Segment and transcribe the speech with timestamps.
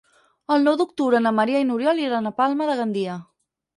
[0.55, 3.19] El nou d'octubre na Maria i n'Oriol iran a Palma de Gandia.